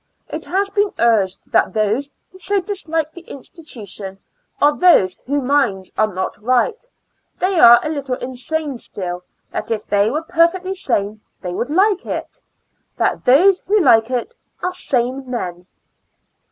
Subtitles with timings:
[0.29, 4.17] It has been urged that those who so dislike the institution
[4.59, 6.83] are those whose minds are not right;
[7.39, 12.03] they are a little insane still, that if they were perfectly sane they would like
[12.07, 12.39] it—
[12.97, 14.33] that those who like it
[14.63, 15.67] are sane men.